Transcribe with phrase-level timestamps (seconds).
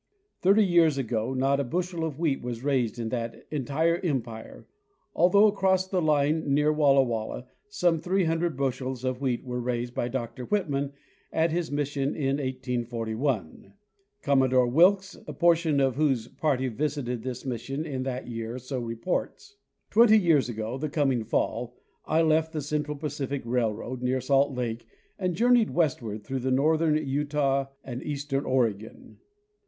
[0.41, 4.65] Thirty years ago not a bushel of wheat was raised in that en tire empire,
[5.13, 10.07] although across the line near Walla Walla some 300 bushels of wheat were raised by
[10.07, 10.93] Dr Whitman
[11.31, 13.73] at his mission in 1841;
[14.23, 19.57] Commodore Wilkes, a portion of whose party visited this mission in that year, so reports.
[19.91, 21.75] Twenty years ago the coming fall
[22.07, 24.87] I left the Central Pacific railroad near Salt Lake
[25.19, 29.19] and journeyed westward through northern Utah and eastern Oregon.